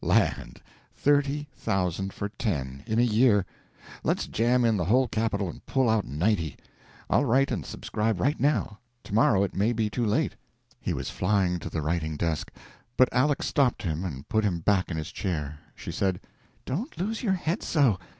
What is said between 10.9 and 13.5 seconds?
was flying to the writing desk, but Aleck